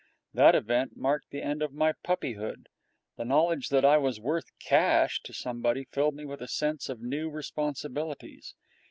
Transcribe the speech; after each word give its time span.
That 0.33 0.55
event 0.55 0.97
marked 0.97 1.29
the 1.29 1.43
end 1.43 1.61
of 1.61 1.73
my 1.75 1.93
puppyhood. 2.03 2.69
The 3.17 3.23
knowledge 3.23 3.69
that 3.69 3.85
I 3.85 3.99
was 3.99 4.19
worth 4.19 4.45
actual 4.45 4.67
cash 4.67 5.21
to 5.25 5.31
somebody 5.31 5.83
filled 5.91 6.15
me 6.15 6.25
with 6.25 6.41
a 6.41 6.47
sense 6.47 6.89
of 6.89 7.01
new 7.01 7.29
responsibilities. 7.29 8.55